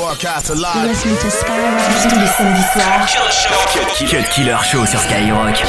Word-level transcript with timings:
Broadcast 0.00 0.48
live. 0.56 0.88
Listen 0.88 1.14
to 1.14 1.30
Skyrock 1.30 2.08
tous 2.08 2.18
les 2.18 2.26
samedis 2.26 2.62
soirs. 2.72 3.06
Cut 4.10 4.24
Killer 4.30 4.56
Show 4.64 4.86
sur 4.86 4.98
Skyrock. 4.98 5.62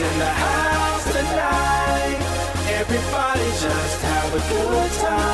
in 0.00 0.18
the 0.18 0.26
house 0.26 1.04
tonight. 1.04 2.18
Everybody 2.80 3.44
just 3.62 4.02
have 4.02 4.34
a 4.34 4.40
good 4.52 4.92
time. 5.00 5.33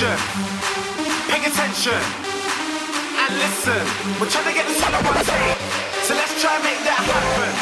Position. 0.00 0.16
Pay 1.28 1.44
attention. 1.44 2.00
And 3.20 3.32
listen. 3.36 3.84
We're 4.20 4.30
trying 4.30 4.46
to 4.46 4.54
get 4.54 4.66
this 4.66 4.82
on 4.82 4.94
a 4.94 5.00
one 5.04 5.24
take. 5.24 5.58
So 6.04 6.14
let's 6.14 6.40
try 6.40 6.54
and 6.56 6.64
make 6.64 6.80
that 6.88 7.04
happen. 7.04 7.52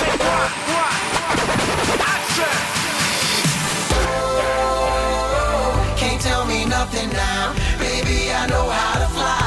Take 0.00 0.20
one. 0.24 0.50
One. 0.72 0.96
Action. 2.16 2.54
Can't 5.98 6.20
tell 6.20 6.46
me 6.46 6.64
nothing 6.64 7.10
now. 7.10 7.54
Baby, 7.78 8.32
I 8.32 8.46
know 8.46 8.68
how 8.70 8.98
to 9.00 9.08
fly. 9.12 9.37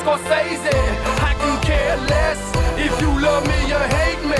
Scorsese. 0.00 0.76
I 1.28 1.34
can 1.40 1.60
care 1.60 1.96
less 2.08 2.40
if 2.78 3.00
you 3.02 3.10
love 3.20 3.46
me 3.46 3.72
or 3.72 3.86
hate 3.98 4.24
me. 4.24 4.39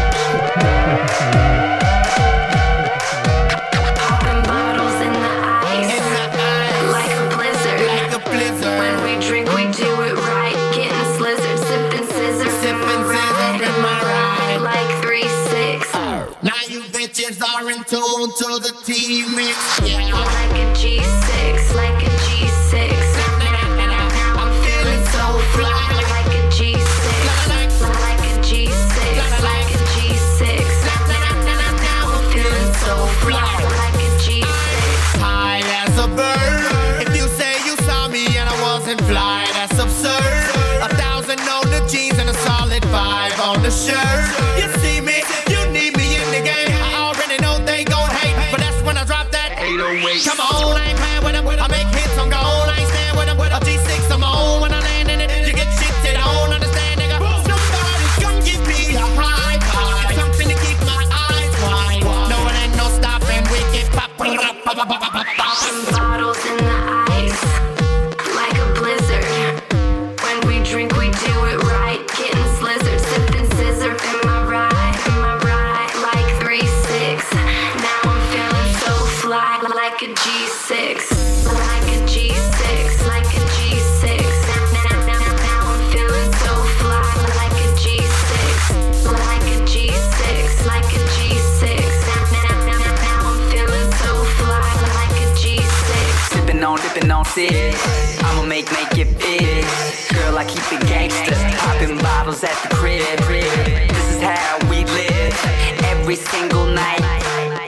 is. 99.23 99.65
Girl, 100.13 100.37
I 100.37 100.45
keep 100.45 100.65
it 100.71 100.81
gangster, 100.87 101.35
popping 101.57 101.97
bottles 101.97 102.43
at 102.43 102.55
the 102.63 102.75
crib. 102.75 103.01
This 103.19 104.15
is 104.15 104.21
how 104.21 104.57
we 104.69 104.85
live 104.85 105.33
every 105.85 106.15
single 106.15 106.65
night. 106.65 107.01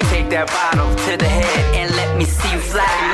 Take 0.10 0.30
that 0.30 0.48
bottle 0.48 0.94
to 1.06 1.18
the 1.18 1.30
head 1.30 1.76
and 1.76 1.96
let 1.96 2.18
me 2.18 2.26
see 2.26 2.52
you 2.52 2.60
fly. 2.60 3.13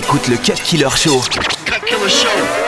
T'écoutes 0.00 0.28
le 0.28 0.36
Cut 0.36 0.52
Killer 0.52 0.88
Show. 0.94 1.20
Killer 1.64 2.08
Show. 2.08 2.67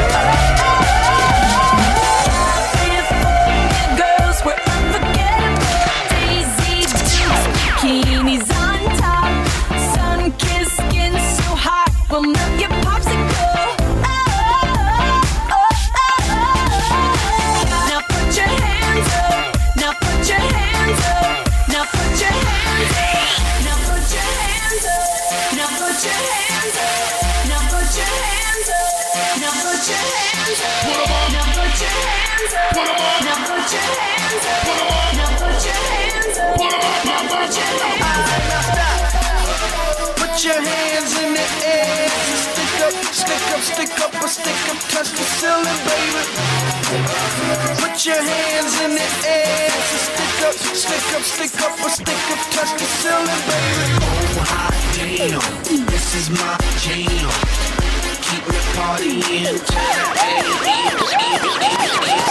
Stick 43.61 43.89
up, 44.01 44.01
stick 44.01 44.01
up, 44.01 44.23
or 44.23 44.27
stick 44.27 44.61
up, 44.69 44.77
touch 44.89 45.09
the 45.11 45.25
ceiling, 45.37 45.79
baby. 45.85 46.23
Put 47.77 48.05
your 48.05 48.17
hands 48.17 48.73
in 48.81 48.91
the 48.97 49.07
air. 49.27 49.69
Stick 49.69 50.41
up, 50.47 50.55
stick 50.55 51.05
up, 51.15 51.21
stick 51.21 51.53
up, 51.61 51.85
or 51.85 51.89
stick 51.89 52.21
up, 52.31 52.41
touch 52.51 52.71
the 52.79 52.87
ceiling, 52.99 53.41
baby. 53.45 53.85
Oh, 54.01 54.45
hot 54.49 54.73
damn, 54.97 55.85
this 55.85 56.15
is 56.15 56.29
my 56.29 56.57
jam. 56.81 57.29
Keep 58.25 58.47
me 58.47 58.59
partying 58.75 59.59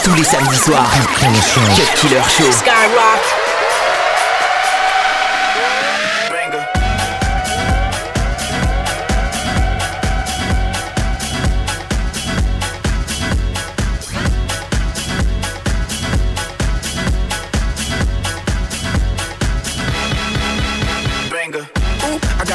Tous 0.03 0.15
les 0.15 0.25
samedis 0.25 0.57
soirs, 0.57 0.89
Cut 1.19 1.95
Killer 1.97 2.23
Show. 2.29 2.51
Skyrock. 2.51 3.50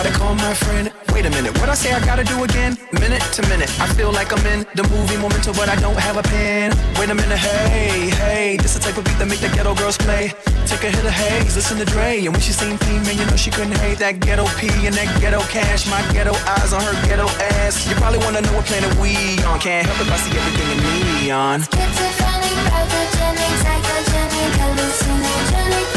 I 0.06 0.12
call 0.12 0.36
my 0.36 0.54
friend, 0.54 0.94
wait 1.14 1.26
a 1.26 1.32
minute, 1.32 1.58
what 1.58 1.68
I 1.68 1.74
say 1.74 1.92
I 1.92 2.00
gotta 2.06 2.24
do 2.24 2.44
again? 2.44 2.78
Minute 2.94 3.24
to 3.34 3.42
minute, 3.50 3.70
I 3.82 3.88
feel 3.98 4.12
like 4.12 4.32
I'm 4.32 4.46
in 4.46 4.62
the 4.76 4.84
movie 4.94 5.18
Memento, 5.18 5.52
but 5.54 5.68
I 5.68 5.76
don't 5.78 5.98
have 5.98 6.18
a 6.18 6.22
pen. 6.22 6.78
Wait 7.00 7.10
a 7.10 7.16
minute, 7.16 7.40
hey, 7.40 8.10
hey, 8.22 8.58
this 8.58 8.76
the 8.76 8.80
type 8.80 8.98
of 8.98 9.06
beat 9.06 9.18
that 9.18 9.28
make 9.28 9.40
the 9.40 9.50
ghetto 9.50 9.74
girls 9.74 9.98
play. 9.98 10.30
Take 10.70 10.84
a 10.84 10.92
hit 10.94 11.06
of 11.06 11.10
haze, 11.10 11.56
listen 11.56 11.80
to 11.80 11.86
Dre, 11.86 12.22
and 12.22 12.30
when 12.30 12.42
she 12.42 12.52
seen 12.54 12.78
P, 12.78 12.86
man, 13.02 13.18
you 13.18 13.26
know 13.26 13.36
she 13.36 13.50
couldn't 13.50 13.78
hate 13.82 13.98
that 13.98 14.20
ghetto 14.20 14.46
P 14.62 14.70
and 14.86 14.94
that 14.94 15.10
ghetto 15.20 15.42
cash. 15.50 15.90
My 15.90 16.02
ghetto 16.14 16.38
eyes 16.54 16.72
on 16.72 16.82
her 16.86 16.94
ghetto 17.10 17.26
ass. 17.58 17.90
You 17.90 17.96
probably 17.96 18.20
wanna 18.20 18.42
know 18.42 18.54
what 18.54 18.66
planet 18.66 18.94
we 19.02 19.42
on. 19.50 19.58
Can't 19.60 19.88
help 19.90 19.98
if 20.06 20.12
I 20.14 20.18
see 20.22 20.38
everything 20.38 20.70
in 20.70 20.80
neon. 21.26 21.66
Schizophrenic, 21.74 22.58
pathogenic, 22.70 23.54
psychogenic, 23.66 24.54
hallucinogenic, 24.62 25.88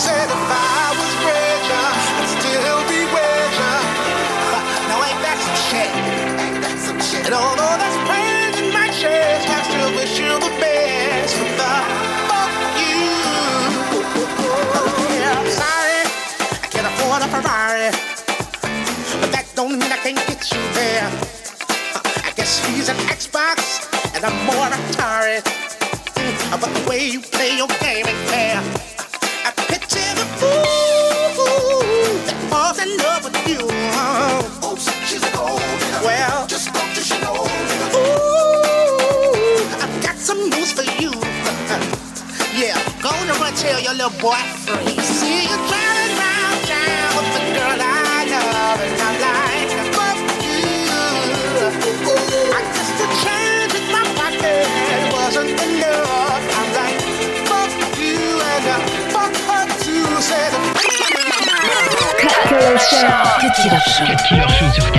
Said 0.00 0.30
if 0.30 0.50
I 0.50 0.96
was 0.96 1.12
richer, 1.26 2.19
get 20.40 20.52
you 20.54 20.62
there. 20.72 21.10
I 22.24 22.32
guess 22.34 22.64
he's 22.66 22.88
an 22.88 22.96
Xbox 23.08 23.84
and 24.14 24.24
I'm 24.24 24.36
more 24.46 24.68
Atari. 24.72 25.40
Mm, 26.16 26.60
But 26.60 26.72
the 26.72 26.88
way 26.88 27.08
you 27.08 27.20
play 27.20 27.56
your 27.56 27.68
game 27.80 28.06
ain't 28.06 28.24
fair. 28.32 28.56
I 29.44 29.50
picture 29.68 30.12
the 30.20 30.26
fool 30.40 32.14
that 32.26 32.38
falls 32.48 32.78
in 32.80 32.96
love 32.98 33.24
with 33.24 33.36
you. 33.48 33.60
Oops, 34.66 34.86
she's 35.08 35.22
a 35.22 35.30
gold 35.36 35.60
Well, 36.04 36.46
just 36.46 36.72
don't 36.72 37.10
you 37.10 37.20
know. 37.20 37.44
Ooh, 38.00 39.82
I've 39.84 40.02
got 40.02 40.16
some 40.16 40.40
news 40.48 40.72
for 40.72 40.84
you. 41.02 41.10
yeah, 42.62 42.76
go 43.02 43.10
on 43.10 43.28
and 43.28 43.38
run 43.40 43.52
tell 43.54 43.80
your 43.80 43.94
little 43.94 44.18
boy 44.20 44.40
free. 44.64 45.39
Killer 62.88 63.80
Show. 63.80 64.04
Killer 64.28 64.48
Show 64.48 64.70
sur. 64.72 64.90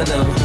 You 0.00 0.06
be 0.06 0.12
killing 0.12 0.28
them. 0.28 0.39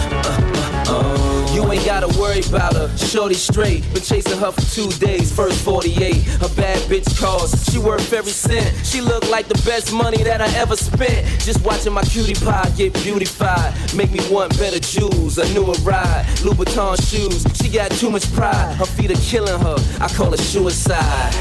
Gotta 2.01 2.19
worry 2.19 2.41
about 2.49 2.73
her. 2.73 2.89
Shorty 2.97 3.35
straight. 3.35 3.81
Been 3.93 4.03
chasing 4.03 4.37
her 4.39 4.51
for 4.51 4.61
two 4.75 4.89
days. 4.99 5.31
First 5.31 5.63
48. 5.63 5.95
A 6.41 6.49
bad 6.55 6.77
bitch 6.89 7.07
calls. 7.17 7.51
She 7.71 7.79
worth 7.79 8.11
every 8.11 8.33
cent. 8.33 8.67
She 8.85 8.99
look 8.99 9.29
like 9.29 9.47
the 9.47 9.61
best 9.63 9.93
money 9.93 10.21
that 10.23 10.41
I 10.41 10.49
ever 10.57 10.75
spent. 10.75 11.25
Just 11.39 11.63
watching 11.63 11.93
my 11.93 12.03
cutie 12.03 12.33
pie 12.33 12.69
get 12.75 12.93
beautified. 12.95 13.73
Make 13.95 14.11
me 14.11 14.19
want 14.29 14.57
better 14.59 14.79
jewels. 14.79 15.37
A 15.37 15.45
newer 15.53 15.75
ride. 15.83 16.25
Louboutin 16.43 16.97
shoes. 17.09 17.45
She 17.55 17.69
got 17.69 17.91
too 17.91 18.09
much 18.09 18.29
pride. 18.33 18.75
Her 18.75 18.85
feet 18.85 19.11
are 19.11 19.21
killing 19.21 19.59
her. 19.61 19.77
I 20.01 20.09
call 20.09 20.33
it 20.33 20.41
suicide. 20.41 21.31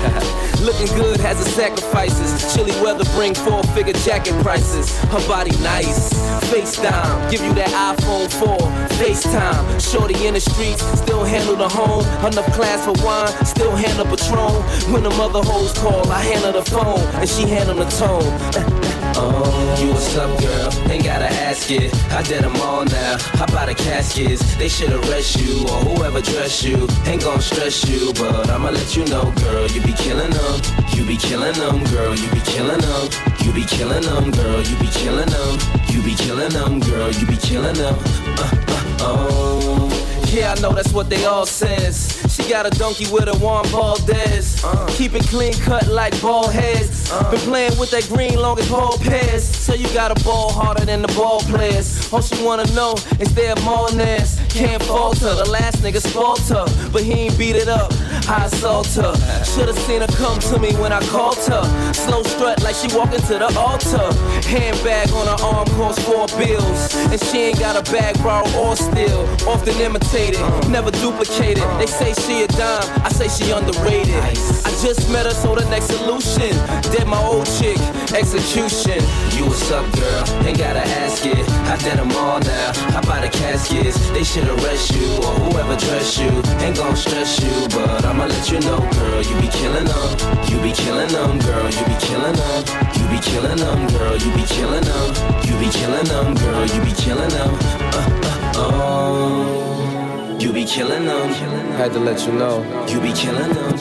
Looking 0.63 0.87
good 0.95 1.19
has 1.19 1.41
its 1.41 1.57
sacrifices. 1.57 2.55
Chilly 2.55 2.73
weather 2.81 3.05
bring 3.17 3.35
four 3.35 3.65
figure 3.75 3.93
jacket 4.07 4.41
prices. 4.45 4.97
Her 5.11 5.27
body 5.27 5.51
nice. 5.63 6.13
FaceTime. 6.53 7.29
Give 7.31 7.43
you 7.43 7.53
that 7.55 7.71
iPhone 7.99 8.31
4. 8.31 8.57
FaceTime. 8.99 9.93
Shorty 9.93 10.27
in 10.27 10.35
the 10.35 10.44
streets. 10.45 10.83
Still 10.99 11.25
handle 11.25 11.57
the 11.57 11.69
home. 11.69 12.05
Enough 12.27 12.51
class 12.53 12.85
for 12.85 12.95
wine. 13.05 13.33
Still 13.45 13.75
handle 13.75 14.07
Patron. 14.07 14.55
When 14.93 15.03
the 15.03 15.11
mother 15.11 15.43
hoes 15.43 15.73
call, 15.73 16.11
I 16.11 16.21
handle 16.23 16.53
the 16.53 16.65
phone. 16.71 17.01
And 17.21 17.29
she 17.29 17.43
handle 17.49 17.77
the 17.77 17.89
tone. 18.01 18.81
Oh, 19.17 19.77
you 19.81 19.93
what's 19.93 20.17
up, 20.17 20.41
girl? 20.41 20.91
Ain't 20.91 21.05
gotta 21.05 21.27
ask 21.27 21.71
it. 21.71 21.95
I 22.11 22.23
did 22.23 22.43
them 22.43 22.57
all 22.57 22.85
now. 22.85 23.17
How 23.39 23.45
about 23.45 23.69
the 23.69 23.75
caskets? 23.75 24.57
They 24.57 24.69
should 24.69 24.93
arrest 24.93 25.41
you 25.41 25.63
or 25.69 25.81
whoever 25.87 26.21
dress 26.21 26.65
you. 26.65 26.89
Ain't 27.07 27.23
gon' 27.23 27.41
stress 27.41 27.89
you, 27.89 28.13
but 28.15 28.51
I'ma 28.51 28.71
let 28.71 28.97
you 28.97 29.05
know, 29.05 29.31
girl. 29.43 29.69
You 29.69 29.83
be 29.83 29.93
killing 29.93 30.31
them. 30.31 30.61
You 30.95 31.07
be 31.07 31.17
killing 31.17 31.55
them, 31.55 31.85
girl. 31.95 32.17
You 32.17 32.29
be 32.33 32.41
killing 32.41 32.81
them. 32.81 33.09
You 33.45 33.53
be 33.53 33.65
killing 33.65 34.03
them, 34.03 34.33
girl. 34.33 34.61
You 34.63 34.77
be 34.79 34.89
killing 34.89 35.31
them. 35.31 35.59
You 35.91 36.03
be 36.03 36.15
killing 36.17 36.51
them, 36.51 36.81
girl. 36.81 37.13
You 37.13 37.27
be 37.27 37.37
killing 37.37 37.75
them. 37.75 37.95
Uh, 38.37 38.51
uh, 38.69 38.97
oh. 39.01 39.94
Yeah, 40.35 40.53
I 40.53 40.61
know 40.61 40.73
that's 40.73 40.93
what 40.93 41.09
they 41.09 41.27
all 41.27 41.47
says. 41.47 42.21
She 42.35 42.51
got 42.51 42.67
a 42.67 42.71
donkey 42.71 43.07
with 43.13 43.29
a 43.29 43.39
Juan 43.39 43.65
Valdez. 43.67 44.65
Uh. 44.65 44.85
Keep 44.91 45.15
it 45.15 45.23
clean 45.29 45.53
cut 45.53 45.87
like 45.87 46.21
ball 46.21 46.49
heads. 46.49 47.09
Uh. 47.09 47.31
Been 47.31 47.39
playing 47.41 47.79
with 47.79 47.93
that 47.93 48.09
green 48.09 48.35
long 48.35 48.59
as 48.59 48.69
ball 48.69 48.99
pairs. 48.99 49.45
So 49.45 49.75
you 49.75 49.87
got 49.95 50.11
a 50.11 50.25
ball 50.25 50.51
harder 50.51 50.85
than 50.85 51.03
the 51.03 51.13
ball 51.15 51.39
players. 51.43 52.13
All 52.13 52.21
she 52.21 52.43
wanna 52.43 52.67
know 52.75 52.95
is 53.21 53.33
there 53.33 53.55
more 53.63 53.89
nest. 53.95 54.41
Can't 54.51 54.83
falter. 54.83 55.37
The 55.37 55.49
last 55.49 55.85
nigga 55.85 56.03
her, 56.49 56.91
but 56.91 57.03
he 57.03 57.13
ain't 57.13 57.39
beat 57.39 57.55
it 57.55 57.69
up. 57.69 57.93
I 58.27 58.47
assault 58.47 58.87
her. 58.95 59.15
Should've 59.45 59.79
seen 59.81 60.01
her 60.01 60.07
come 60.17 60.39
to 60.51 60.59
me 60.59 60.73
when 60.77 60.93
I 60.93 61.01
called 61.09 61.37
her. 61.45 61.65
Slow 61.93 62.23
strut 62.23 62.63
like 62.63 62.75
she 62.75 62.89
walking 62.97 63.21
to 63.21 63.39
the 63.39 63.53
altar. 63.59 64.13
Handbag 64.49 65.11
on 65.13 65.27
her 65.27 65.45
arm 65.45 65.67
costs 65.77 66.03
four 66.05 66.27
bills. 66.39 66.95
And 67.13 67.21
she 67.21 67.53
ain't 67.53 67.59
got 67.59 67.77
a 67.77 67.93
bag 67.93 68.17
borrowed 68.23 68.55
or 68.55 68.77
steal. 68.77 69.29
Often 69.47 69.81
imitated, 69.81 70.41
never 70.69 70.91
duplicated. 70.91 71.65
They 71.79 71.87
say 71.87 72.15
she 72.15 72.45
a 72.45 72.49
dime, 72.49 72.85
I 73.05 73.11
say 73.11 73.29
she 73.29 73.53
underrated. 73.53 74.15
I 74.15 74.71
just 74.81 75.11
met 75.11 75.27
her, 75.27 75.35
so 75.35 75.55
the 75.55 75.69
next 75.69 75.87
solution. 75.87 76.57
Dead 76.93 77.07
my 77.07 77.21
old 77.23 77.47
chick, 77.59 77.79
execution. 78.13 79.05
You 79.37 79.47
what's 79.47 79.71
up, 79.71 79.85
girl? 79.97 80.47
Ain't 80.47 80.59
gotta 80.59 80.81
ask 80.81 81.27
it. 81.27 81.45
I 81.69 81.77
did 81.77 81.99
them 81.99 82.11
all 82.13 82.41
now. 82.41 82.73
I 82.97 83.01
buy 83.07 83.21
the 83.21 83.29
caskets? 83.29 83.99
They 84.11 84.25
should 84.25 84.49
arrest 84.49 84.95
you 84.95 85.09
or 85.25 85.35
whoever 85.45 85.77
dress 85.77 86.19
you. 86.19 86.31
Ain't 86.65 86.77
gon' 86.77 86.97
stress 86.97 87.43
you, 87.43 87.69
but 87.69 88.14
I'ma 88.15 88.27
let 88.27 88.49
you 88.49 88.61
know, 88.61 88.79
girl. 88.79 89.23
You 89.23 89.35
be 89.41 89.49
killing 89.49 89.87
them. 89.87 90.47
You 90.47 90.63
be 90.63 90.71
killing 90.71 91.09
them, 91.09 91.37
girl. 91.41 91.67
You 91.67 91.85
be 91.85 91.97
killing 91.99 92.37
them. 92.39 92.63
You 92.95 93.05
be 93.11 93.19
killing 93.19 93.57
them, 93.57 93.89
girl. 93.89 94.17
You 94.17 94.31
be 94.37 94.45
killing 94.47 94.85
them. 94.85 95.09
You 95.43 95.59
be 95.59 95.69
killing 95.69 96.07
them, 96.07 96.35
girl. 96.37 96.65
You 96.65 96.81
be 96.85 96.93
killing 96.93 97.29
them. 97.31 97.59
Uh, 97.91 98.55
uh, 98.55 98.71
oh. 98.71 100.37
You 100.39 100.53
be 100.53 100.65
killing 100.65 101.07
them. 101.07 101.29
Had 101.73 101.93
to 101.95 101.99
let 101.99 102.25
you 102.25 102.33
know. 102.35 102.63
You 102.87 103.01
be 103.01 103.13
killing 103.13 103.53
them. 103.53 103.75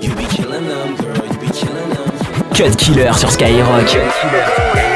You 0.00 0.14
be 0.14 0.24
killing 0.34 0.66
them, 0.66 0.96
girl. 0.96 1.26
You 1.26 1.38
be 1.38 1.50
killing 1.52 1.90
them. 1.90 2.10
Cut 2.56 2.78
Killer 2.78 3.12
sur 3.12 3.30
Skyrock. 3.30 3.70
fancy, 3.90 4.89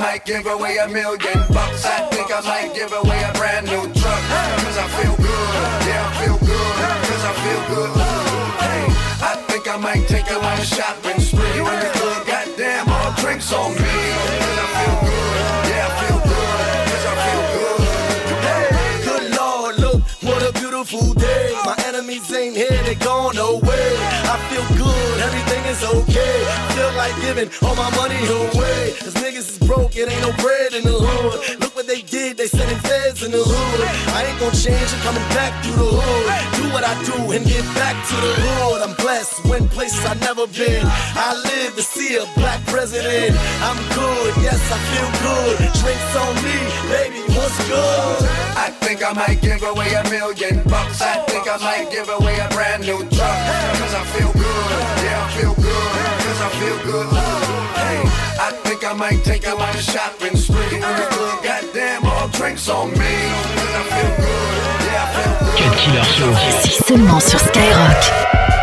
might 0.00 0.24
give 0.24 0.46
away 0.46 0.78
a 0.78 0.88
million 0.88 1.38
bucks. 1.54 1.84
I 1.84 2.08
think 2.10 2.28
I 2.34 2.40
might 2.40 2.74
give 2.74 2.92
away 2.92 3.22
a 3.22 3.32
brand 3.38 3.66
new 3.66 3.84
truck. 4.00 4.22
Cause 4.64 4.78
I 4.84 4.86
feel 4.98 5.16
good. 5.16 5.46
Yeah, 5.86 6.08
I 6.08 6.10
feel 6.20 6.38
good. 6.50 6.74
Cause 7.08 7.24
I 7.30 7.32
feel 7.44 7.62
good. 7.72 7.92
Hey, 8.64 8.82
I 9.30 9.34
think 9.48 9.68
I 9.68 9.76
might 9.76 10.08
take 10.08 10.28
a 10.30 10.36
on 10.36 10.58
a 10.58 10.64
shopping 10.64 11.20
spree 11.20 11.50
drinks 13.20 13.52
on 13.52 13.70
me. 13.72 13.78
Cause 13.78 14.58
I 14.58 14.68
feel 14.76 14.96
good. 15.06 15.70
Yeah, 15.70 15.88
I 15.88 15.92
feel 16.00 16.20
good. 16.30 16.80
Cause 16.90 17.06
I 17.12 17.14
feel 17.26 17.44
good. 17.54 17.80
Hey, 18.48 18.66
good 19.04 19.24
Lord, 19.36 19.78
look, 19.78 20.02
what 20.22 20.42
a 20.42 20.52
beautiful 20.58 21.14
day. 21.14 21.54
My 21.64 21.76
enemies 21.86 22.32
ain't 22.32 22.56
here, 22.56 22.82
they 22.84 22.94
gone 22.96 23.36
away. 23.36 23.94
I 24.32 24.36
feel 24.48 24.66
good, 24.76 24.79
everything 25.20 25.64
is 25.66 25.82
okay. 25.84 26.36
Feel 26.74 26.92
like 26.96 27.14
giving 27.20 27.48
all 27.62 27.76
my 27.76 27.90
money 27.96 28.20
away. 28.26 28.94
Cause 29.00 29.14
niggas 29.14 29.48
is 29.54 29.58
broke, 29.58 29.96
it 29.96 30.10
ain't 30.10 30.22
no 30.22 30.32
bread 30.42 30.72
in 30.74 30.84
the 30.84 30.96
hood. 30.96 31.60
Look 31.60 31.76
what 31.76 31.86
they 31.86 32.02
did, 32.02 32.36
they 32.36 32.46
sending 32.46 32.78
feds 32.78 33.22
in 33.22 33.30
the 33.30 33.42
hood. 33.42 33.80
I 34.16 34.26
ain't 34.28 34.38
gonna 34.40 34.56
change, 34.56 34.88
I'm 34.94 35.00
coming 35.06 35.26
back 35.36 35.52
through 35.62 35.76
the 35.76 35.90
hood. 36.00 36.26
Do 36.56 36.64
what 36.74 36.84
I 36.84 36.94
do 37.04 37.16
and 37.32 37.44
get 37.46 37.64
back 37.76 37.96
to 38.10 38.16
the 38.16 38.32
hood. 38.44 38.82
I'm 38.82 38.94
blessed, 38.96 39.44
went 39.46 39.70
places 39.70 40.04
I've 40.04 40.20
never 40.20 40.46
been. 40.46 40.84
I 41.16 41.36
live 41.36 41.76
to 41.76 41.82
see 41.82 42.16
a 42.16 42.24
black 42.36 42.60
president. 42.66 43.36
I'm 43.62 43.80
good, 43.94 44.32
yes, 44.42 44.60
I 44.72 44.78
feel 44.90 45.10
good. 45.24 45.56
Drinks 45.80 46.12
on 46.16 46.34
me, 46.44 46.56
baby, 46.88 47.20
what's 47.36 47.56
good? 47.68 48.18
I 48.56 48.68
think 48.82 49.02
I 49.04 49.12
might 49.12 49.40
give 49.40 49.62
away 49.62 49.92
a 49.94 50.02
million 50.10 50.62
bucks. 50.68 51.00
I 51.00 51.18
think 51.28 51.48
I 51.48 51.56
might 51.58 51.90
give 51.90 52.08
away 52.08 52.38
a 52.38 52.48
brand 52.50 52.82
new 52.82 52.98
truck. 53.16 53.38
Cause 53.80 53.94
I 53.94 54.04
feel 54.14 54.32
good, 54.32 54.84
yeah, 55.06 55.19
I 55.20 55.28
feel 55.36 55.54
good. 55.54 55.92
Cause 56.24 56.40
I 56.40 56.48
feel 56.60 56.78
good. 56.90 57.06
Hey, 57.76 58.00
I 58.40 58.50
think 58.64 58.84
I 58.84 58.94
might 58.94 59.22
take 59.22 59.46
a 59.46 59.52
on 59.52 59.76
a 59.76 59.82
shopping 59.82 60.36
spree. 60.36 60.74
In 60.74 60.80
the 60.80 61.06
club, 61.12 61.44
goddamn, 61.44 62.06
all 62.06 62.28
drinks 62.28 62.68
on 62.68 62.90
me. 62.90 63.14
Cause 63.56 63.74
I 63.80 63.84
feel 63.94 64.12
good, 64.24 64.80
yeah, 64.86 65.04
I 65.04 65.08
feel 65.14 65.32
good. 65.44 65.56
Cut 65.58 65.74
Killer 65.80 66.04
Show. 66.16 66.32
C'est 66.62 66.84
seulement 66.84 67.20
sur 67.20 67.38
Skyrock. 67.38 68.59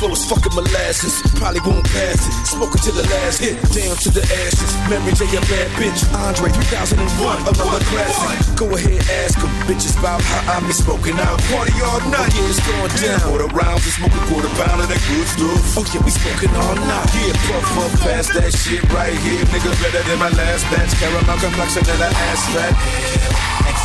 Slow 0.00 0.12
as 0.16 0.24
fucking 0.24 0.54
molasses. 0.56 1.20
Probably 1.36 1.60
won't 1.60 1.84
pass 1.92 2.24
it. 2.24 2.32
Smoking 2.46 2.80
to 2.88 2.92
the 2.96 3.04
last 3.12 3.44
hit, 3.44 3.60
down 3.74 3.94
to 4.00 4.08
the 4.08 4.24
ashes. 4.24 4.72
Mary 4.88 5.12
J, 5.12 5.28
a 5.36 5.40
bad 5.44 5.68
bitch. 5.76 6.00
Andre 6.16 6.48
3001, 6.48 7.44
another 7.44 7.82
classic. 7.90 8.56
Go 8.56 8.66
ahead, 8.72 9.02
ask 9.24 9.36
them 9.36 9.52
bitches 9.68 9.92
about 10.00 10.22
how 10.24 10.56
I 10.56 10.64
be 10.64 10.72
smoking 10.72 11.18
out. 11.20 11.36
Party 11.52 11.76
all 11.84 12.00
night, 12.08 12.32
yeah, 12.32 12.48
it's 12.48 12.62
going 12.64 12.92
down. 12.96 13.20
Quarter 13.28 13.50
rounds 13.52 13.84
and 13.84 13.94
smoking 13.98 14.24
quarter 14.32 14.52
pound 14.56 14.80
of 14.80 14.88
that 14.88 15.02
good 15.10 15.26
stuff. 15.28 15.76
Oh 15.76 15.84
yeah, 15.92 16.00
we 16.00 16.10
smoking 16.10 16.52
all 16.56 16.76
night. 16.88 17.08
Yeah, 17.12 17.36
puff 17.44 17.66
puff 17.76 17.92
past 18.00 18.32
that 18.38 18.52
shit 18.56 18.80
right 18.96 19.16
here. 19.26 19.44
Nigga 19.52 19.70
better 19.84 20.02
my 20.18 20.30
last 20.30 20.64
batch. 20.70 20.92
Caramel 20.98 21.38
complexion 21.38 21.84
and 21.88 22.02
an 22.02 22.12
ass 22.12 22.46
fat. 22.52 23.79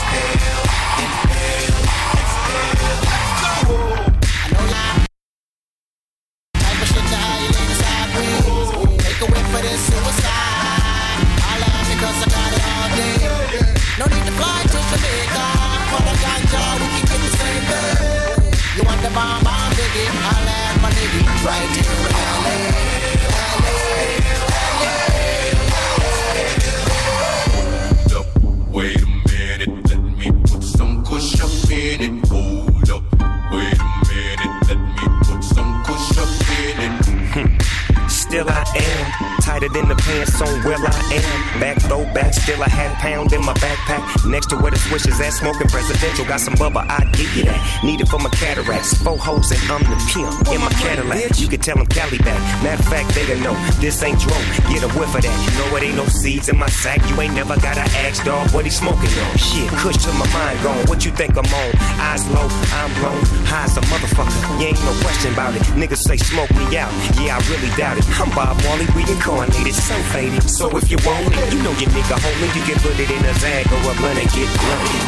Of 53.35 53.43
fact, 53.43 53.43
they 53.43 53.43
don't 53.43 53.43
know 53.43 53.55
this 53.81 54.03
ain't 54.03 54.19
drone. 54.19 54.45
Get 54.71 54.83
a 54.83 54.89
whiff 54.97 55.15
of 55.15 55.21
that. 55.21 55.35
You 55.45 55.51
know 55.59 55.75
it 55.77 55.83
ain't 55.83 55.97
no 55.97 56.05
seeds 56.05 56.49
in 56.49 56.57
my 56.57 56.69
sack. 56.69 57.01
You 57.09 57.19
ain't 57.21 57.33
never 57.33 57.55
gotta 57.59 57.81
ask 58.05 58.23
dog 58.23 58.51
what 58.51 58.65
he 58.65 58.71
smoking 58.71 59.09
on. 59.19 59.37
Shit, 59.37 59.69
kush 59.79 59.97
to 60.03 60.11
my 60.13 60.27
mind 60.33 60.61
gone. 60.63 60.85
What 60.87 61.05
you 61.05 61.11
think 61.11 61.37
I'm 61.37 61.45
on? 61.45 61.71
Eyes 61.99 62.25
low, 62.31 62.47
I'm 62.73 62.91
blown. 62.99 63.21
High 63.45 63.65
as 63.65 63.77
a 63.77 63.81
motherfucker. 63.91 64.59
You 64.59 64.67
ain't 64.67 64.81
no 64.83 64.93
question 65.01 65.33
about 65.33 65.55
it. 65.55 65.61
Niggas 65.75 66.03
say 66.03 66.17
smoke 66.17 66.51
me 66.55 66.77
out. 66.77 66.91
Yeah, 67.19 67.37
I 67.37 67.39
really 67.49 67.71
doubt 67.75 67.97
it. 67.97 68.05
I'm 68.19 68.29
Bob 68.35 68.57
Marley, 68.63 68.85
reincarnated, 68.95 69.75
so 69.75 69.95
faded. 70.11 70.43
So 70.43 70.69
if 70.77 70.89
you 70.89 70.97
want 71.05 71.33
it, 71.35 71.53
you 71.53 71.61
know 71.63 71.73
your 71.77 71.89
nigga 71.91 72.17
holy. 72.19 72.47
You 72.55 72.63
can 72.65 72.77
put 72.79 72.99
it 72.99 73.09
in 73.09 73.23
a 73.25 73.33
zag 73.39 73.67
or 73.71 73.79
a 73.91 73.93
blunt 73.97 74.19
and 74.19 74.29
get 74.31 74.49
bloody. 74.59 74.99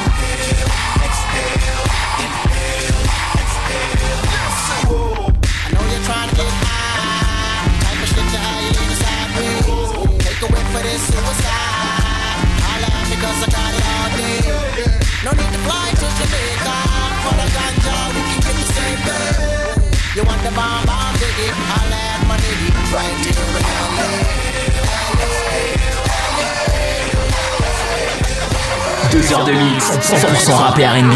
I 5.47 5.71
know 5.73 5.81
you're 5.91 6.03
trying 6.03 6.29
to 6.29 6.35
get 6.35 6.47
high. 6.47 6.86
For 10.77 10.83
this 10.83 11.01
suicide. 11.07 12.45
Holla 12.65 12.89
at 12.99 13.05
me 13.09 13.15
'cause 13.21 13.41
I 13.45 13.49
got 13.57 13.71
it 13.77 13.85
all 13.93 14.09
day. 14.17 14.39
No 15.25 15.31
need 15.39 15.51
to 15.55 15.61
fly 15.65 15.87
to 16.01 16.07
Jamaica. 16.17 16.75
For 17.23 17.33
the 17.39 17.47
ganja, 17.55 17.97
we 18.13 18.21
can 18.29 18.39
get 18.45 18.55
the 18.61 18.67
same 18.77 18.99
thing. 19.07 19.35
You 20.15 20.23
want 20.29 20.41
the 20.43 20.51
bomb, 20.59 20.83
bomb, 20.89 21.13
diggy. 21.21 21.49
Holla 21.71 22.01
at 22.13 22.21
my 22.29 22.37
nigga. 22.43 22.69
Right 22.95 23.15
here 23.21 23.43
in 23.59 23.65
LA. 23.95 24.07
Deux 29.11 29.31
heures 29.31 29.45
de 29.45 29.53
mix, 29.53 29.83
100% 30.01 30.55
rap 30.57 30.77
et 30.79 30.85
R&B. 30.85 31.13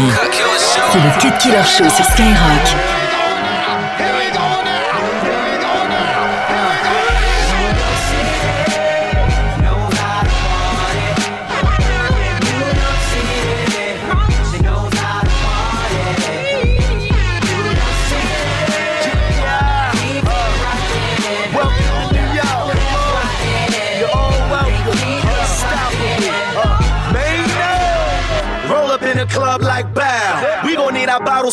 C'est 0.92 1.02
le 1.06 1.10
Cut 1.20 1.36
Killer 1.38 1.64
Show 1.64 1.88
sur 1.88 2.04
Skyrock. 2.12 2.91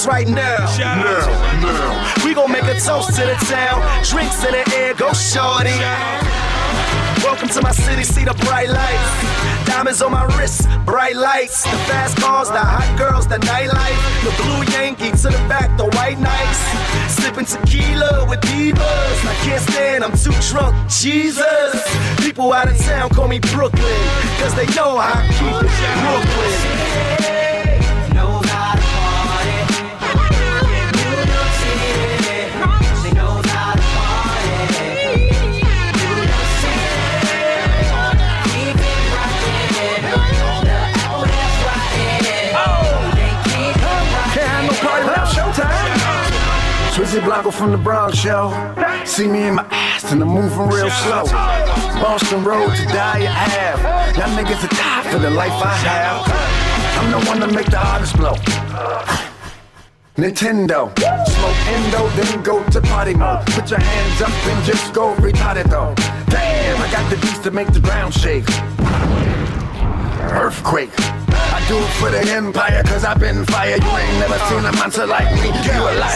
Right 0.05 0.27
now. 0.27 0.65
Now, 0.77 0.95
now. 1.62 2.25
We 2.25 2.33
gon' 2.33 2.51
make 2.51 2.63
a 2.63 2.79
toast 2.79 3.15
to 3.15 3.25
the 3.25 3.35
town. 3.47 3.81
Drinks 4.03 4.43
in 4.45 4.51
the 4.51 4.63
air, 4.75 4.93
go 4.93 5.12
shorty. 5.13 5.75
Welcome 7.23 7.49
to 7.49 7.62
my 7.62 7.71
city, 7.71 8.03
see 8.03 8.23
the 8.23 8.33
bright 8.45 8.69
lights. 8.69 9.65
Diamonds 9.65 10.01
on 10.01 10.12
my 10.12 10.25
wrist, 10.38 10.67
bright 10.85 11.15
lights. 11.15 11.63
The 11.63 11.77
fast 11.89 12.17
cars, 12.17 12.49
the 12.49 12.59
hot 12.59 12.97
girls, 12.97 13.27
the 13.27 13.38
nightlife. 13.38 14.01
The 14.23 14.31
blue 14.41 14.63
Yankee 14.73 15.12
to 15.12 15.29
the 15.29 15.41
back, 15.47 15.75
the 15.77 15.85
white 15.97 16.19
nights. 16.19 16.59
Sipping 17.13 17.45
tequila 17.45 18.27
with 18.29 18.41
divas. 18.41 19.25
I 19.25 19.35
can't 19.43 19.62
stand, 19.69 20.03
I'm 20.03 20.15
too 20.17 20.33
drunk. 20.49 20.75
Jesus. 20.89 21.75
People 22.19 22.53
out 22.53 22.69
of 22.69 22.77
town 22.77 23.09
call 23.09 23.27
me 23.27 23.39
Brooklyn. 23.39 23.83
Cause 24.39 24.55
they 24.55 24.65
know 24.75 24.97
how 24.97 25.13
I 25.13 25.27
keep 25.38 25.55
it. 25.63 27.27
Brooklyn. 27.27 27.48
Swizzy 47.19 47.25
Blanco 47.25 47.51
from 47.51 47.71
the 47.71 47.77
Bronx, 47.77 48.23
yo. 48.23 48.49
See 49.05 49.27
me 49.27 49.47
in 49.47 49.55
my 49.55 49.65
ass 49.71 50.12
and 50.12 50.21
I'm 50.21 50.29
moving 50.29 50.67
real 50.69 50.89
slow. 50.89 51.25
Boston 52.01 52.43
Road 52.43 52.73
to 52.75 52.86
Dyre 52.86 53.27
Ave. 53.27 54.17
Y'all 54.17 54.29
niggas 54.38 54.63
are 54.63 54.75
die 54.75 55.12
for 55.12 55.19
the 55.19 55.29
life 55.29 55.51
I 55.51 55.75
have. 55.88 56.23
I'm 56.97 57.12
the 57.12 57.25
one 57.27 57.39
to 57.41 57.47
make 57.47 57.65
the 57.67 57.77
hardest 57.77 58.15
blow. 58.15 58.34
Nintendo, 60.15 60.91
smoke 61.27 61.58
endo, 61.67 62.08
then 62.10 62.43
go 62.43 62.63
to 62.69 62.82
party 62.82 63.13
mode. 63.13 63.45
Put 63.47 63.69
your 63.69 63.79
hands 63.79 64.21
up 64.21 64.29
and 64.29 64.65
just 64.65 64.93
go 64.93 65.13
retarded 65.15 65.69
though. 65.69 65.93
Damn, 66.29 66.82
I 66.82 66.91
got 66.91 67.10
the 67.10 67.17
beats 67.17 67.39
to 67.39 67.51
make 67.51 67.71
the 67.73 67.79
ground 67.79 68.13
shake. 68.13 68.45
Earthquake. 70.32 70.91
I 71.51 71.65
do 71.67 71.77
it 71.77 71.91
for 71.99 72.10
the 72.12 72.21
empire, 72.32 72.84
cause 72.84 73.03
I've 73.03 73.19
been 73.19 73.43
fire. 73.45 73.75
You 73.75 73.97
ain't 73.97 74.19
never 74.19 74.38
seen 74.47 74.63
a 74.63 74.71
monster 74.73 75.05
like 75.05 75.34
me. 75.36 75.47
You 75.47 75.82
a 75.82 75.91
liar. 75.99 76.09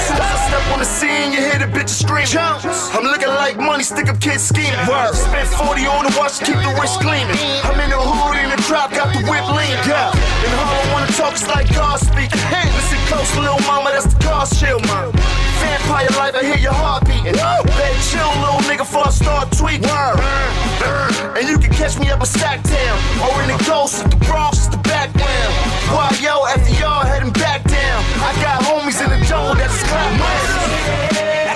Scene, 1.23 1.33
you 1.33 1.39
hear 1.39 1.59
the 1.59 1.69
bitches 1.71 2.03
screaming. 2.03 2.35
I'm 2.93 3.03
looking 3.03 3.29
like 3.29 3.57
money, 3.57 3.83
stick 3.83 4.09
up 4.09 4.19
kids 4.19 4.43
scheming. 4.43 4.79
Word. 4.87 5.13
Spent 5.13 5.47
40 5.47 5.87
on 5.87 6.05
the 6.05 6.13
watch, 6.17 6.39
keep 6.39 6.55
the 6.55 6.73
wrist 6.79 6.99
gleaming. 7.01 7.37
I'm 7.63 7.79
in 7.79 7.89
the 7.89 7.99
hood, 7.99 8.35
in 8.43 8.49
the 8.49 8.59
drop, 8.67 8.91
got 8.91 9.13
the 9.13 9.23
whip 9.23 9.45
lean. 9.55 9.75
Yeah. 9.87 10.11
In 10.11 10.51
Harlem, 10.59 10.91
wanna 10.91 11.11
talk, 11.13 11.33
it's 11.33 11.47
like 11.47 11.71
God 11.73 11.99
speaking. 11.99 12.39
Hey, 12.51 12.67
listen 12.77 12.99
close, 13.07 13.31
little 13.37 13.61
mama, 13.63 13.91
that's 13.91 14.13
the 14.13 14.19
car 14.19 14.45
chill, 14.47 14.79
man. 14.91 15.11
Vampire 15.61 16.11
life, 16.19 16.35
I 16.35 16.43
hear 16.43 16.57
your 16.57 16.75
heart 16.75 17.05
beating. 17.05 17.35
Chill, 18.11 18.31
little 18.43 18.63
nigga, 18.67 18.83
before 18.83 19.07
I 19.07 19.11
start 19.11 19.51
tweaking. 19.51 19.87
Word. 19.87 20.19
And 21.33 21.49
you 21.49 21.57
can 21.57 21.73
catch 21.73 21.97
me 21.97 22.11
up 22.11 22.19
in 22.19 22.27
Sacktown, 22.27 22.95
or 23.25 23.41
in 23.41 23.49
the 23.49 23.57
Ghost, 23.65 24.05
of 24.05 24.11
the 24.11 24.17
Bronx, 24.27 24.67
the 24.67 24.77
background. 24.77 25.53
Why 25.89 26.13
yo, 26.21 26.45
after 26.45 26.73
y'all 26.79 27.03
heading 27.05 27.31
back 27.33 27.63
down, 27.63 28.02
I 28.25 28.33
got 28.41 28.61
homies 28.63 29.03
in 29.03 29.09
the 29.09 29.25
jungle 29.25 29.53
that's 29.55 29.83
clap 29.83 31.52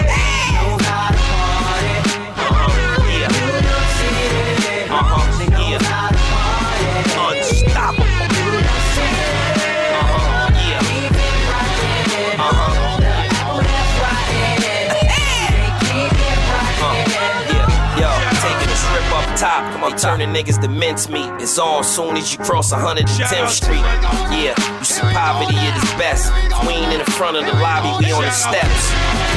top, 19.38 19.72
come 19.72 19.84
on, 19.84 19.98
turning 19.98 20.30
niggas 20.34 20.60
to 20.62 20.68
mincemeat. 20.68 21.30
It's 21.40 21.60
on 21.60 21.84
soon 21.84 22.18
as 22.18 22.34
you 22.34 22.40
cross 22.40 22.74
110th 22.74 23.50
Street. 23.50 23.86
Yeah, 24.34 24.58
you 24.80 24.86
see 24.86 25.02
poverty 25.14 25.56
at 25.58 25.78
its 25.78 25.94
best. 25.94 26.34
Queen 26.66 26.90
in 26.92 27.00
the 27.00 27.12
front 27.12 27.38
of 27.38 27.46
the 27.46 27.54
lobby, 27.54 28.06
we 28.06 28.12
on 28.12 28.24
the 28.24 28.32
steps. 28.32 28.92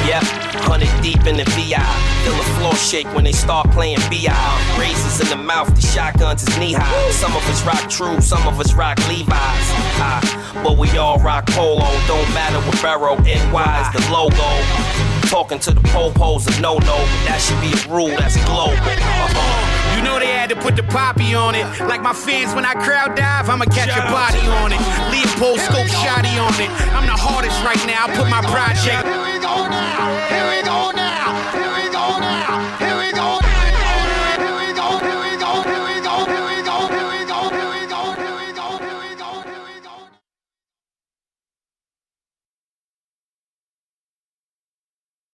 Yep, 0.09 0.23
100 0.65 0.89
deep 1.03 1.25
in 1.27 1.37
the 1.37 1.45
VI. 1.53 1.85
Feel 2.23 2.33
the 2.33 2.49
floor 2.57 2.75
shake 2.75 3.07
when 3.13 3.23
they 3.23 3.31
start 3.31 3.69
playing 3.71 3.99
BI. 4.09 4.33
Razors 4.79 5.21
in 5.21 5.29
the 5.29 5.41
mouth, 5.41 5.69
the 5.75 5.81
shotguns 5.81 6.41
is 6.47 6.57
knee 6.57 6.73
high. 6.73 7.11
Some 7.11 7.35
of 7.35 7.43
us 7.47 7.61
rock 7.63 7.89
true, 7.89 8.19
some 8.21 8.45
of 8.47 8.59
us 8.59 8.73
rock 8.73 8.97
Levi's. 9.07 9.67
Ah, 10.01 10.61
but 10.63 10.77
we 10.77 10.89
all 10.97 11.19
rock 11.19 11.45
polo. 11.47 11.85
Don't 12.07 12.33
matter 12.33 12.59
what 12.65 12.81
Barrow, 12.81 13.15
NY 13.21 13.81
is 13.81 13.89
the 13.93 14.11
logo. 14.11 15.20
Talking 15.31 15.59
to 15.59 15.71
the 15.71 15.79
po-pos 15.95 16.45
a 16.45 16.59
no-no, 16.59 16.97
but 17.07 17.23
that 17.23 17.39
should 17.39 17.55
be 17.63 17.71
a 17.71 17.79
rule 17.87 18.11
that's 18.19 18.35
global. 18.43 18.75
Uh-huh. 18.75 19.95
You 19.95 20.03
know 20.03 20.19
they 20.19 20.27
had 20.27 20.49
to 20.49 20.57
put 20.59 20.75
the 20.75 20.83
poppy 20.83 21.33
on 21.33 21.55
it. 21.55 21.63
Like 21.87 22.01
my 22.01 22.11
fans 22.11 22.53
when 22.53 22.65
I 22.65 22.73
crowd 22.73 23.15
dive, 23.15 23.47
I'ma 23.47 23.63
catch 23.71 23.95
a 23.95 24.03
body 24.11 24.43
on 24.59 24.75
it. 24.75 24.81
Leupold 25.07 25.63
scope 25.63 25.87
shotty 26.03 26.35
on 26.35 26.51
it. 26.59 26.67
I'm 26.91 27.07
the 27.07 27.15
hardest 27.15 27.63
right 27.63 27.79
now. 27.87 28.07
I 28.07 28.13
put 28.13 28.27
my 28.27 28.43
project 28.43 29.07